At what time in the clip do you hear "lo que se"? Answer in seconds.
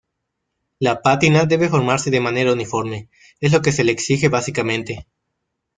3.51-3.83